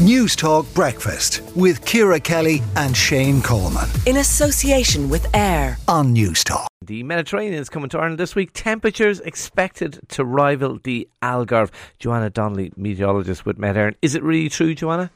[0.00, 3.86] News Talk Breakfast with Ciara Kelly and Shane Coleman.
[4.06, 6.68] In association with AIR on News Talk.
[6.80, 8.52] The Mediterranean is coming to Ireland this week.
[8.54, 11.70] Temperatures expected to rival the Algarve.
[11.98, 13.94] Joanna Donnelly, meteorologist with Met Éireann.
[14.00, 15.10] Is it really true, Joanna?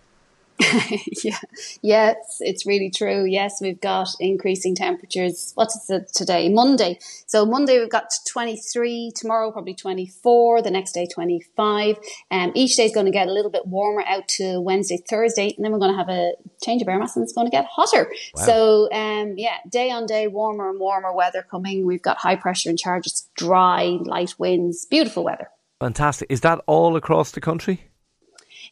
[1.25, 1.39] yeah,
[1.83, 3.25] yes, it's really true.
[3.25, 5.53] Yes, we've got increasing temperatures.
[5.57, 6.49] What's it today?
[6.49, 6.99] Monday.
[7.27, 9.13] So Monday we've got 23.
[9.17, 10.63] Tomorrow probably 24.
[10.63, 11.99] The next day 25.
[12.31, 15.55] Um, each day is going to get a little bit warmer out to Wednesday, Thursday,
[15.57, 17.51] and then we're going to have a change of air mass, and it's going to
[17.51, 18.13] get hotter.
[18.35, 18.43] Wow.
[18.43, 21.85] So um, yeah, day on day, warmer and warmer weather coming.
[21.85, 23.07] We've got high pressure in charge.
[23.07, 25.49] It's dry, light winds, beautiful weather.
[25.81, 26.31] Fantastic.
[26.31, 27.91] Is that all across the country?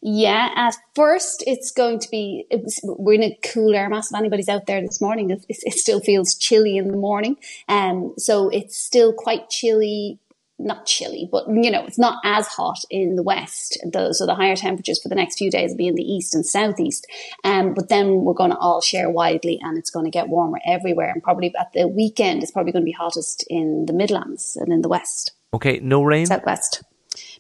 [0.01, 2.47] Yeah, at first it's going to be,
[2.83, 4.11] we're in a cool air mass.
[4.11, 7.37] If anybody's out there this morning, it, it still feels chilly in the morning.
[7.69, 10.19] Um, so it's still quite chilly,
[10.59, 13.79] not chilly, but you know, it's not as hot in the west.
[13.85, 16.35] The, so the higher temperatures for the next few days will be in the east
[16.35, 17.07] and southeast.
[17.45, 20.61] Um, but then we're going to all share widely and it's going to get warmer
[20.67, 21.11] everywhere.
[21.11, 24.73] And probably at the weekend, it's probably going to be hottest in the Midlands and
[24.73, 25.33] in the west.
[25.55, 26.27] Okay, no rain?
[26.27, 26.83] Southwest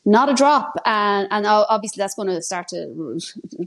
[0.04, 0.74] not a drop.
[0.84, 3.20] And, and obviously that's going to start to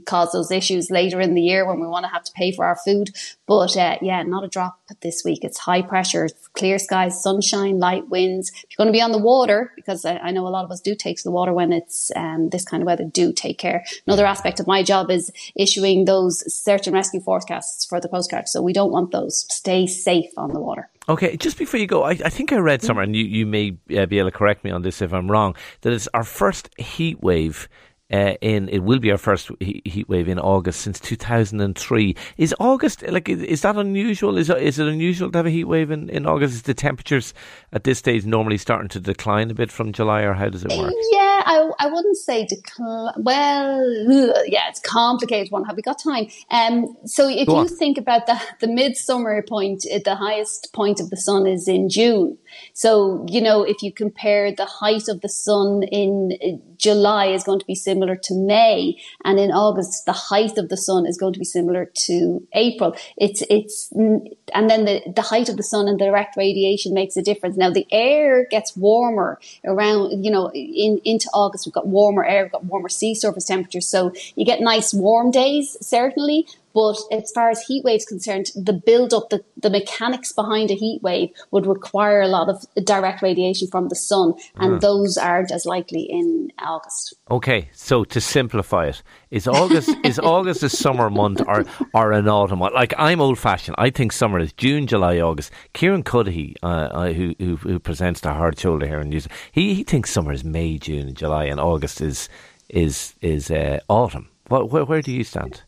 [0.04, 2.64] cause those issues later in the year when we want to have to pay for
[2.64, 3.10] our food.
[3.46, 5.44] But uh, yeah, not a drop this week.
[5.44, 8.50] It's high pressure, clear skies, sunshine, light winds.
[8.50, 10.70] If you're going to be on the water, because I, I know a lot of
[10.70, 13.58] us do take to the water when it's um, this kind of weather, do take
[13.58, 13.84] care.
[14.06, 18.30] Another aspect of my job is issuing those search and rescue forecasts for the Coast
[18.30, 18.48] Guard.
[18.48, 19.46] So we don't want those.
[19.48, 20.90] Stay safe on the water.
[21.08, 23.76] Okay, just before you go, I, I think I read somewhere, and you, you may
[23.96, 26.68] uh, be able to correct me on this if I'm wrong, that it's our first
[26.78, 27.68] heat wave
[28.12, 32.14] uh, in it will be our first heat wave in August since 2003.
[32.36, 34.38] Is August like is that unusual?
[34.38, 36.54] Is is it unusual to have a heat wave in, in August?
[36.54, 37.34] Is the temperatures
[37.72, 40.70] at this stage normally starting to decline a bit from July, or how does it
[40.70, 40.92] work?
[41.10, 43.14] Yeah, I, I wouldn't say decline.
[43.18, 45.64] Well, yeah, it's a complicated one.
[45.64, 46.28] Have we got time?
[46.50, 47.68] Um, so if Go you on.
[47.68, 52.38] think about the the midsummer point, the highest point of the sun is in June.
[52.72, 57.58] So you know if you compare the height of the sun in July is going
[57.58, 61.32] to be similar to May, and in August the height of the sun is going
[61.32, 62.94] to be similar to April.
[63.16, 67.16] It's it's and then the the height of the sun and the direct radiation makes
[67.16, 67.56] a difference.
[67.56, 72.44] Now the air gets warmer around you know in into August we've got warmer air,
[72.44, 77.32] we've got warmer sea surface temperatures, so you get nice warm days certainly, but as
[77.34, 81.30] far as heat waves concerned, the build up, the, the mechanics behind a heat wave
[81.50, 84.80] would require a lot of direct radiation from the sun, and mm.
[84.82, 87.14] those aren't as likely in August.
[87.30, 92.28] Okay, so to simplify it, is August is August a summer month or or an
[92.28, 92.74] autumn month?
[92.74, 93.76] Like I'm old fashioned.
[93.78, 95.50] I think summer is June, July, August.
[95.72, 99.74] Kieran Cuddihy, uh, uh, who, who, who presents the Hard Shoulder here in News, he
[99.74, 102.28] he thinks summer is May, June, July, and August is
[102.68, 104.28] is is uh, autumn.
[104.48, 105.62] What, where, where do you stand?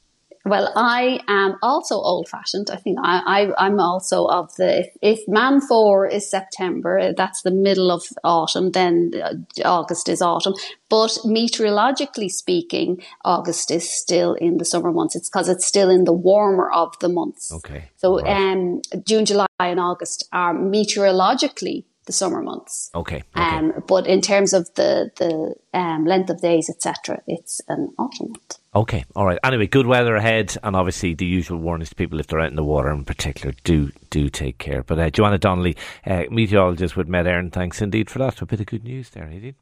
[0.49, 2.71] Well, I am also old fashioned.
[2.71, 7.43] I think I, I, am also of the, if, if Meán Fómhair is September, that's
[7.43, 10.55] the middle of autumn, then uh, August is autumn.
[10.89, 15.15] But meteorologically speaking, August is still in the summer months.
[15.17, 17.53] It's because it's still in the warmer of the months.
[17.53, 17.91] Okay.
[17.97, 18.53] So, right.
[18.53, 22.91] um, June, July, and August are meteorologically the summer months.
[22.95, 23.17] Okay.
[23.17, 23.25] okay.
[23.35, 28.31] Um, but in terms of the the um, length of days, etc., it's an autumn
[28.31, 28.59] month.
[28.79, 29.41] Okay, all right.
[29.43, 32.55] Anyway, good weather ahead, and obviously the usual warnings to people if they're out in
[32.55, 34.85] the water, in particular, do do take care.
[34.85, 38.41] But uh, Joanna Donnelly, uh, meteorologist with Met Éireann, thanks indeed for that.
[38.41, 39.57] A bit of good news there, indeed.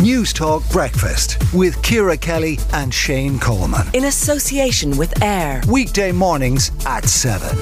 [0.00, 6.70] News Talk Breakfast with Ciara Kelly and Shane Coleman in association with AIR weekday mornings
[6.86, 7.54] at seven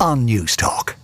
[0.00, 0.96] on News Talk.